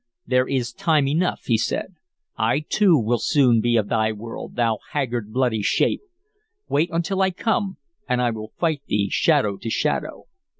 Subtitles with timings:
[0.25, 1.93] "There is time enough," he said.
[2.35, 6.01] "I too will soon be of thy world, thou haggard, bloody shape.
[6.67, 7.77] Wait until I come,
[8.09, 10.23] and I will fight thee, shadow to shadow."